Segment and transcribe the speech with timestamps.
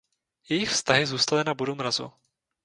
[0.49, 2.11] Jejich vztahy zůstaly na bodu mrazu.